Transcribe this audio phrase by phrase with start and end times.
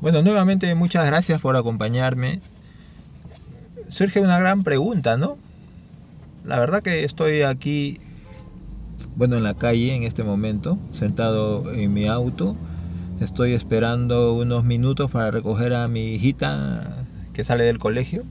[0.00, 2.40] Bueno, nuevamente muchas gracias por acompañarme.
[3.88, 5.36] Surge una gran pregunta, ¿no?
[6.44, 7.98] La verdad que estoy aquí,
[9.16, 12.54] bueno, en la calle en este momento, sentado en mi auto.
[13.20, 18.22] Estoy esperando unos minutos para recoger a mi hijita que sale del colegio.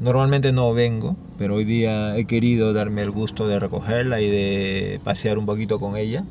[0.00, 5.00] Normalmente no vengo, pero hoy día he querido darme el gusto de recogerla y de
[5.04, 6.24] pasear un poquito con ella.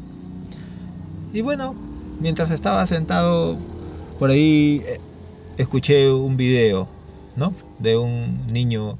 [1.31, 1.75] Y bueno,
[2.19, 3.55] mientras estaba sentado
[4.23, 5.01] por ahí eh,
[5.57, 6.87] escuché un video,
[7.35, 7.53] ¿no?
[7.79, 8.97] De un niño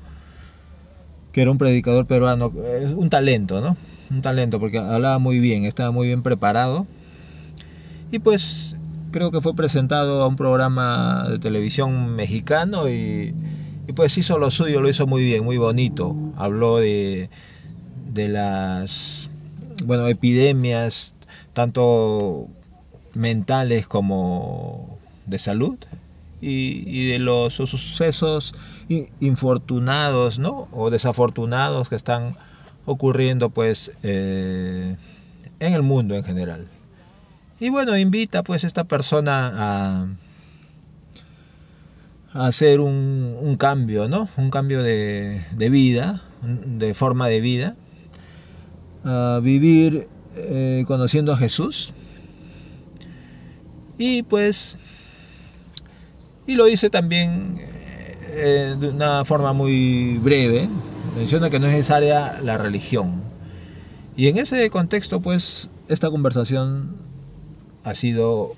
[1.32, 2.52] que era un predicador peruano,
[2.94, 3.78] un talento, ¿no?
[4.12, 6.88] Un talento porque hablaba muy bien, estaba muy bien preparado.
[8.12, 8.76] Y pues
[9.12, 13.34] creo que fue presentado a un programa de televisión mexicano y,
[13.96, 16.18] pues hizo lo suyo, lo hizo muy bien, muy bonito.
[16.36, 17.30] Habló de,
[18.14, 19.32] de las,
[19.86, 21.16] bueno, epidemias,
[21.54, 22.50] tanto
[23.14, 25.78] mentales como de salud
[26.42, 28.54] y, de los sucesos
[29.20, 30.68] infortunados ¿no?
[30.72, 32.36] o desafortunados que están
[32.86, 34.98] ocurriendo pues eh,
[35.60, 36.68] en el mundo en general.
[37.60, 40.08] Y bueno, invita pues esta persona a,
[42.34, 44.28] a hacer un, cambio, ¿no?
[44.38, 47.76] Un cambio de, vida, de forma de vida,
[49.06, 51.94] a vivir eh, conociendo a Jesús.
[53.98, 54.78] Y pues
[56.46, 57.58] y lo dice también
[58.36, 60.68] eh, de una forma muy breve,
[61.16, 63.22] menciona que no es necesaria la religión.
[64.16, 66.98] Y en ese contexto, pues, esta conversación
[67.84, 68.56] ha sido,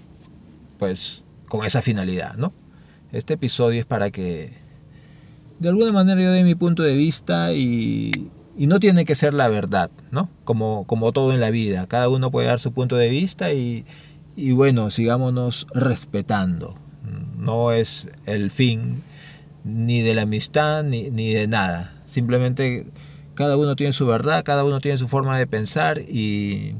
[0.79, 2.53] pues, con esa finalidad, ¿no?
[3.11, 4.53] Este episodio es para que,
[5.59, 9.33] de alguna manera, yo dé mi punto de vista y, y no tiene que ser
[9.33, 10.29] la verdad, ¿no?
[10.43, 11.85] Como, como todo en la vida.
[11.87, 13.85] Cada uno puede dar su punto de vista y,
[14.35, 16.77] y bueno, sigámonos respetando
[17.45, 19.03] no es el fin
[19.63, 21.93] ni de la amistad ni, de nada.
[22.07, 22.87] Simplemente
[23.35, 26.73] cada uno tiene su verdad, cada uno tiene su forma de pensar y,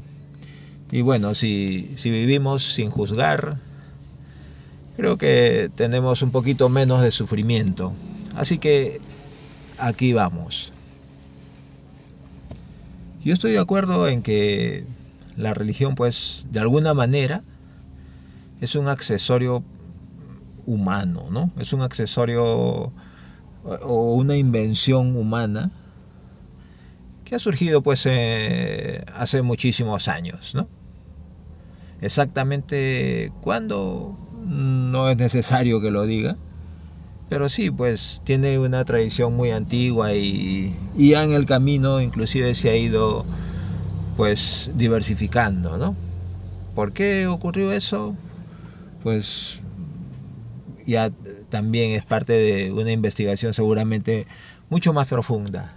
[0.90, 3.58] y bueno, si, si vivimos sin juzgar,
[4.96, 7.92] creo que tenemos un poquito menos de sufrimiento.
[8.34, 9.00] Así que
[9.78, 10.72] aquí vamos.
[13.24, 14.84] Yo estoy de acuerdo en que
[15.36, 17.42] la religión, pues, de alguna manera,
[18.60, 19.62] es un accesorio
[20.66, 21.50] humano, ¿no?
[21.58, 22.92] Es un accesorio
[23.64, 25.70] o una invención humana
[27.24, 30.68] que ha surgido pues eh, hace muchísimos años, ¿no?
[32.00, 34.16] Exactamente cuándo
[34.46, 36.36] no es necesario que lo diga,
[37.28, 42.54] pero sí, pues tiene una tradición muy antigua y, y ya en el camino inclusive
[42.54, 43.24] se ha ido
[44.16, 45.96] pues diversificando, ¿no?
[46.76, 48.14] ¿Por qué ocurrió eso?
[49.02, 49.60] Pues
[50.86, 51.10] ya
[51.48, 54.26] también es parte de una investigación seguramente
[54.70, 55.74] mucho más profunda.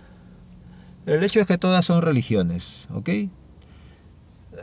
[1.05, 3.09] El hecho es que todas son religiones, ¿ok?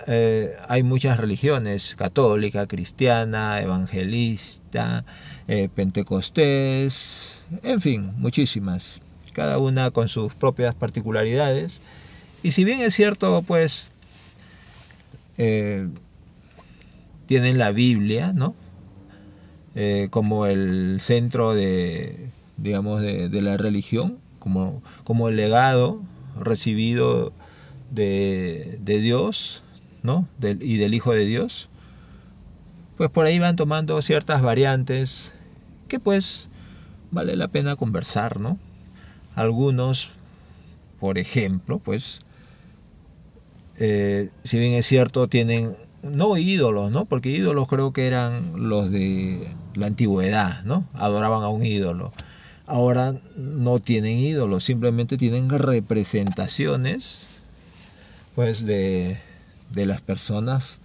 [0.07, 5.05] Eh, hay muchas religiones, católica, cristiana, evangelista,
[5.49, 9.01] eh, pentecostés, en fin, muchísimas,
[9.33, 11.81] cada una con sus propias particularidades.
[12.43, 13.91] Y si bien es cierto, pues,
[15.39, 15.89] eh,
[17.27, 18.55] tienen la Biblia, ¿no?
[19.79, 26.01] Eh, como el centro de, digamos, de, la religión, como, como el legado
[26.41, 27.35] recibido
[27.91, 29.63] de, Dios,
[30.03, 30.27] ¿no?
[30.41, 31.69] y del Hijo de Dios,
[32.97, 35.35] pues por ahí van tomando ciertas variantes
[35.89, 36.49] que pues
[37.11, 38.59] vale la pena conversar, ¿no?
[39.35, 40.09] Algunos,
[40.99, 42.21] por ejemplo, pues,
[43.77, 45.77] eh, si bien es cierto, tienen
[46.13, 47.05] no ídolos, ¿no?
[47.05, 50.87] Porque ídolos creo que eran los de la antigüedad, ¿no?
[50.95, 52.13] Adoraban a un ídolo.
[52.67, 57.27] Ahora no tienen ídolos, simplemente tienen representaciones,
[58.35, 59.19] pues, de,
[59.73, 60.79] de las personas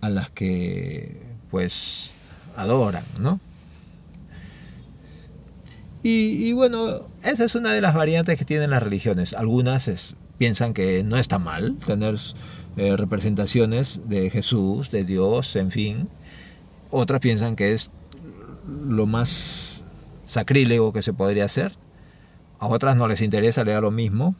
[0.00, 2.10] a las que, pues,
[2.56, 3.40] adoran, ¿no?
[6.06, 9.32] Y, bueno, esa es una de las variantes que tienen las religiones.
[9.32, 12.18] Algunas piensan que no está mal tener
[12.76, 16.08] eh, representaciones de Jesús, de Dios, en fin.
[16.90, 17.90] Otras piensan que es
[18.66, 19.84] lo más
[20.24, 21.72] sacrílego que se podría hacer.
[22.58, 24.34] A otras no les interesa, leer lo mismo.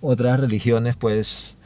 [0.00, 1.56] Otras religiones pues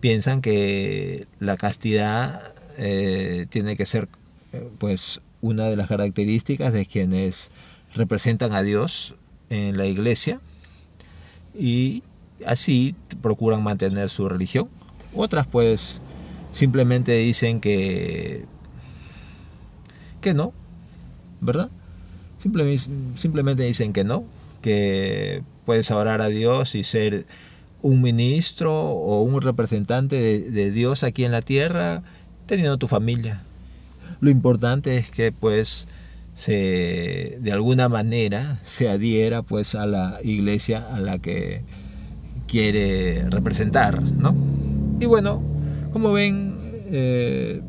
[0.00, 4.08] piensan que la castidad eh, tiene que ser
[4.52, 7.50] eh, pues una de las características de quienes
[7.94, 9.14] representan a Dios
[9.48, 10.40] en la iglesia
[11.54, 12.02] y
[12.46, 14.68] así procuran mantener su religión.
[15.14, 16.00] Otras pues
[16.52, 18.44] simplemente dicen que
[20.20, 20.52] que no,
[21.40, 21.70] ¿verdad?
[22.38, 22.84] Simplemente,
[23.16, 24.24] simplemente dicen que no,
[24.62, 27.26] que puedes orar a Dios y ser
[27.82, 32.02] un ministro o un representante de, de, Dios aquí en la tierra
[32.46, 33.42] teniendo tu familia.
[34.20, 35.86] Lo importante es que pues
[36.34, 41.62] se de alguna manera se adhiera pues a la iglesia a la que
[42.46, 44.34] quiere representar, ¿no?
[45.00, 45.42] Y bueno,
[45.94, 46.58] como ven,
[46.92, 47.62] eh,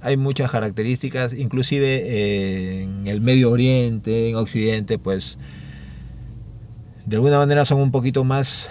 [0.00, 5.36] hay muchas características, inclusive eh, en el Medio Oriente, en Occidente, pues
[7.04, 8.70] de alguna manera son un poquito más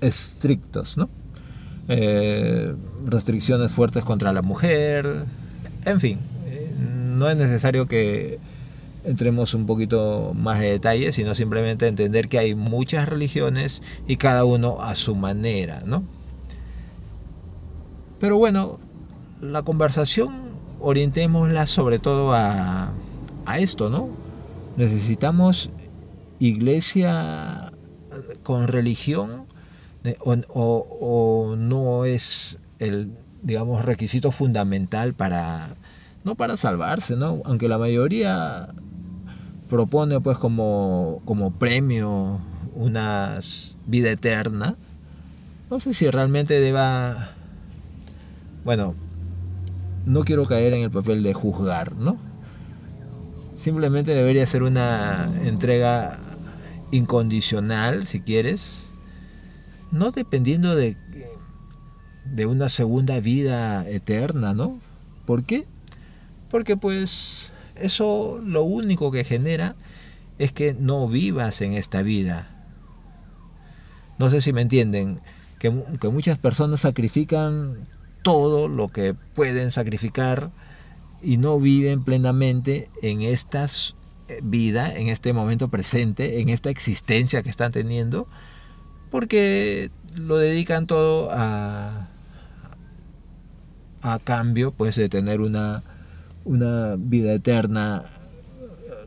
[0.00, 1.10] estrictos, ¿no?
[1.88, 2.74] Eh,
[3.04, 5.24] restricciones fuertes contra la mujer,
[5.84, 6.20] en fin,
[7.16, 8.38] no es necesario que
[9.04, 14.44] entremos un poquito más de detalle, sino simplemente entender que hay muchas religiones y cada
[14.44, 16.04] uno a su manera, ¿no?
[18.20, 18.78] Pero bueno,
[19.40, 22.92] la conversación orientémosla sobre todo a,
[23.46, 24.08] a esto, ¿no?
[24.76, 25.70] Necesitamos
[26.38, 27.72] iglesia
[28.42, 29.46] con religión
[30.04, 33.12] eh, o, o, no es el
[33.42, 35.76] digamos requisito fundamental para
[36.24, 38.68] no para salvarse no aunque la mayoría
[39.68, 42.40] propone pues como como premio
[42.74, 43.38] una
[43.86, 44.76] vida eterna
[45.70, 47.34] no sé si realmente deba
[48.64, 48.94] bueno,
[50.06, 52.18] no quiero caer en el papel de juzgar, ¿no?
[53.56, 56.18] Simplemente debería ser una entrega
[56.90, 58.90] incondicional, si quieres,
[59.92, 60.96] no dependiendo de,
[62.46, 64.80] una segunda vida eterna, ¿no?
[65.26, 65.66] ¿Por qué?
[66.48, 69.76] Porque pues eso lo único que genera
[70.38, 72.48] es que no vivas en esta vida.
[74.18, 75.20] No sé si me entienden,
[75.58, 75.70] que
[76.08, 77.84] muchas personas sacrifican
[78.22, 80.50] todo lo que pueden sacrificar
[81.22, 87.42] y no viven plenamente en esta eh, vida, en este momento presente, en esta existencia
[87.42, 88.26] que están teniendo,
[89.10, 92.08] porque lo dedican todo a,
[94.02, 95.82] a cambio pues de tener una,
[96.44, 98.04] una vida eterna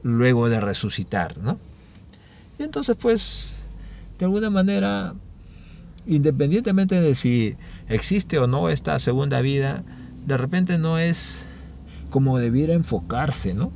[0.03, 1.57] luego de resucitar, ¿no?
[2.59, 3.55] Y entonces pues
[4.19, 5.15] de alguna manera
[6.05, 7.55] independientemente de si
[7.87, 9.83] existe o no esta segunda vida,
[10.25, 11.43] de repente no es
[12.09, 13.71] como debiera enfocarse, ¿no?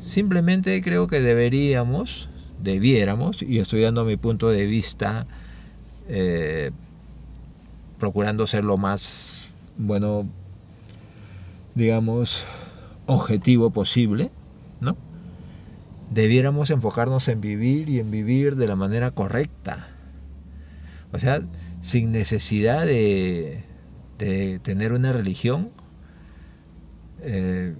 [0.00, 2.28] Simplemente creo que deberíamos,
[2.62, 5.26] debiéramos, y estoy dando mi punto de vista,
[6.08, 6.70] eh,
[7.98, 10.26] procurando ser lo más, bueno,
[11.74, 12.44] digamos,
[13.06, 14.30] objetivo posible,
[14.80, 14.96] ¿no?
[16.10, 19.93] Debiéramos enfocarnos en vivir y en vivir de la manera correcta,
[21.14, 21.40] o sea,
[21.80, 23.62] sin necesidad de,
[24.62, 25.70] tener una religión,
[27.22, 27.74] eh,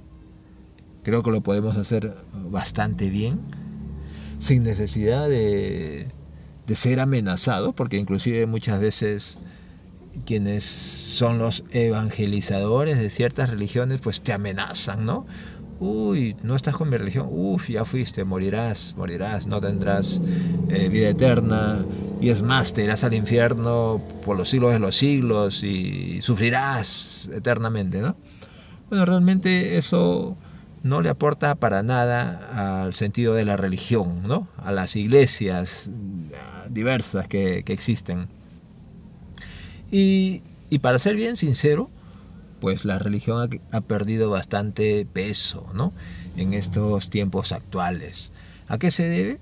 [1.02, 3.40] creo que lo podemos hacer bastante bien,
[4.38, 6.06] sin necesidad de,
[6.76, 9.40] ser amenazados, porque inclusive muchas veces
[10.25, 15.26] quienes son los evangelizadores de ciertas religiones, pues te amenazan, ¿no?
[15.81, 20.22] Uy, no estás con mi religión, uf, ya fuiste, morirás, morirás, no tendrás
[20.69, 21.84] eh, vida eterna,
[22.20, 27.31] y es más, te irás al infierno por los siglos de los siglos y sufrirás
[27.34, 28.16] eternamente, ¿no?
[28.88, 30.36] Bueno, realmente eso
[30.82, 34.48] no le aporta para nada al sentido de la religión, ¿no?
[34.58, 35.91] A las iglesias
[36.69, 38.29] diversas que, existen.
[39.91, 41.91] Y, y, para ser bien sincero,
[42.60, 45.93] pues la religión ha, ha, perdido bastante peso, ¿no?
[46.36, 48.32] En estos tiempos actuales.
[48.69, 49.41] ¿A qué se debe?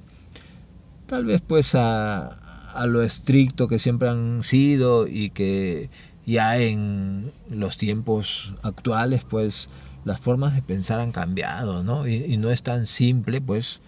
[1.06, 2.38] Tal vez pues a,
[2.75, 5.91] a lo estricto que siempre han sido y que
[6.26, 9.69] ya en los tiempos actuales pues
[10.05, 12.07] las formas de pensar han cambiado, ¿no?
[12.07, 13.81] Y, no es tan simple pues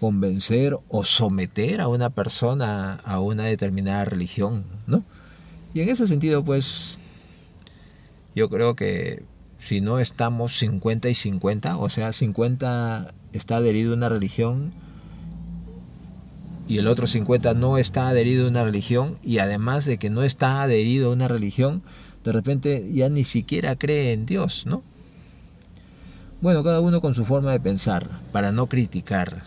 [0.00, 5.04] convencer o someter a una persona a una determinada religión, ¿no?
[5.72, 6.98] Y en ese sentido pues
[8.34, 9.22] yo creo que
[9.58, 14.74] si no estamos 50 y 50, o sea, 50 está adherido a una religión,
[16.66, 20.22] y el otro 50 no está adherido a una religión y además de que no
[20.22, 21.82] está adherido a una religión,
[22.24, 24.82] de repente ya ni siquiera cree en Dios, ¿no?
[26.40, 29.44] Bueno, cada uno con su forma de pensar, para no criticar,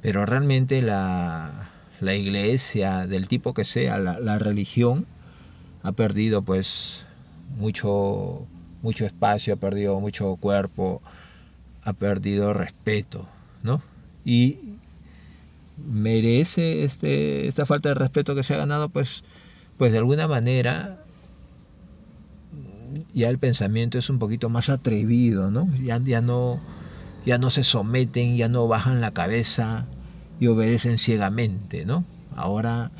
[0.00, 5.06] pero realmente la, la iglesia, del tipo que sea, la, la religión,
[5.82, 7.04] ha perdido pues
[7.58, 8.46] mucho,
[8.82, 11.00] mucho espacio, ha perdido mucho cuerpo,
[11.84, 13.28] ha perdido respeto,
[13.62, 13.82] ¿no?
[14.24, 14.75] Y
[15.76, 19.24] merece este, esta falta de respeto que se ha ganado, pues,
[19.76, 21.02] pues de alguna manera
[23.12, 25.68] ya el pensamiento es un poquito más atrevido, ¿no?
[25.82, 26.60] Ya, ya no
[27.26, 29.86] ya no se someten, ya no bajan la cabeza
[30.38, 32.04] y obedecen ciegamente, ¿no?
[32.36, 32.92] Ahora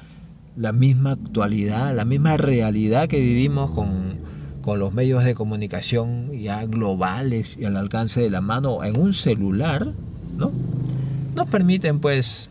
[0.57, 4.19] la misma actualidad, la misma realidad que vivimos con,
[4.63, 9.15] con los medios de comunicación ya globales y al alcance de la mano en un
[9.15, 9.93] celular,
[10.37, 10.51] ¿no?
[11.37, 12.51] Nos permiten pues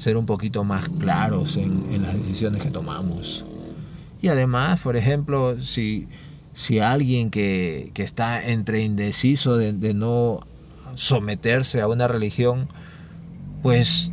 [0.00, 3.44] ser un poquito más claros en, las decisiones que tomamos.
[4.22, 6.08] Y además, por ejemplo, si,
[6.54, 10.40] si alguien que, está entre indeciso de, de no
[10.94, 12.66] someterse a una religión,
[13.62, 14.10] pues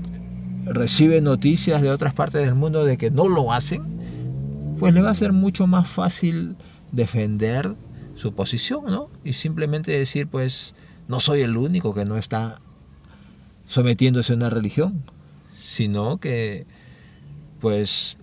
[0.66, 5.12] recibe noticias de otras partes del mundo de que no lo hacen, pues le va
[5.12, 6.58] a ser mucho más fácil
[6.92, 7.76] defender
[8.16, 9.10] su posición, ¿no?
[9.24, 10.76] Y simplemente decir, pues,
[11.08, 12.60] no soy el único que no está
[13.68, 15.02] sometiéndose a una religión
[15.68, 16.66] sino que
[17.60, 18.18] pues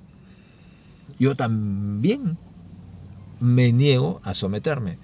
[1.19, 2.39] yo también
[3.39, 4.99] me niego a someterme.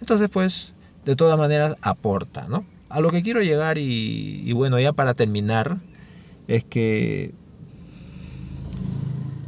[0.00, 0.74] Entonces pues
[1.04, 2.64] de todas maneras aporta, ¿no?
[2.88, 5.78] A lo que quiero llegar y, y bueno, ya para terminar,
[6.46, 7.34] es que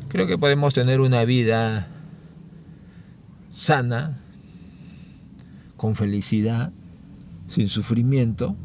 [0.09, 1.87] creo que podemos tener una vida
[3.53, 4.19] sana,
[5.77, 6.73] con felicidad,
[7.47, 8.57] sin sufrimiento,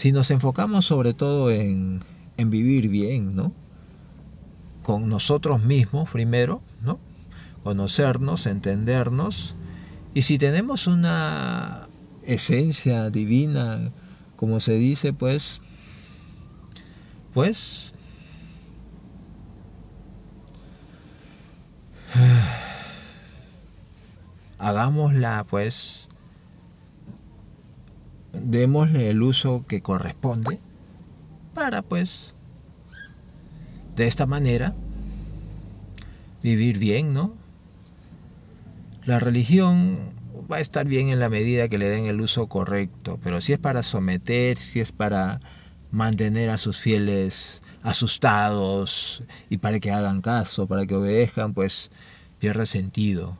[0.00, 2.02] si nos enfocamos sobre todo en,
[2.38, 3.52] vivir bien, ¿no?
[4.82, 6.98] Con nosotros mismos primero, ¿no?
[7.64, 9.54] Conocernos, entendernos.
[10.14, 11.90] Y si tenemos una
[12.22, 13.92] esencia divina,
[14.36, 15.60] como se dice, pues,
[17.34, 17.92] pues,
[24.58, 26.08] hagámosla, pues,
[28.32, 30.60] démosle el uso que corresponde
[31.54, 32.34] para pues
[33.96, 34.74] de esta manera
[36.42, 37.34] vivir bien, ¿no?
[39.04, 39.98] La religión
[40.50, 43.52] va a estar bien en la medida que le den el uso correcto, pero si
[43.52, 45.40] es para someter, si es para
[45.90, 51.90] mantener a sus fieles asustados y para que hagan caso, para que obedezcan, pues
[52.38, 53.36] pierde sentido.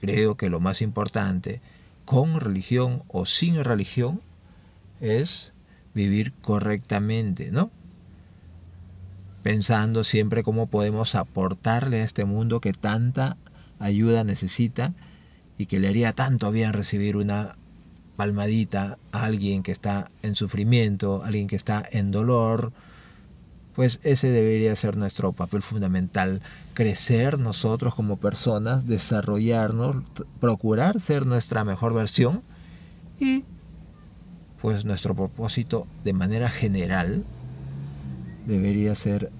[0.00, 1.60] Creo que lo más importante
[2.08, 4.22] con religión o sin religión
[4.98, 5.52] es
[5.92, 7.70] vivir correctamente, ¿no?
[9.42, 13.36] Pensando siempre cómo podemos aportarle a este mundo que tanta
[13.78, 14.94] ayuda necesita
[15.58, 17.56] y que le haría tanto bien recibir una
[18.16, 22.72] palmadita a alguien que está en sufrimiento, alguien que está en dolor,
[23.78, 26.42] pues ese debería ser nuestro papel fundamental,
[26.74, 30.02] crecer nosotros como personas, desarrollarnos,
[30.40, 32.42] procurar ser nuestra mejor versión
[33.20, 33.44] y
[34.60, 37.22] pues nuestro propósito de manera general
[38.46, 39.30] debería ser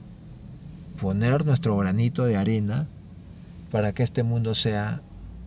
[1.01, 2.87] poner nuestro granito de arena
[3.73, 5.01] para que este mundo sea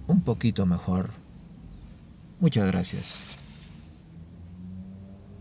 [0.08, 1.12] un poquito mejor.
[2.42, 3.41] Muchas gracias.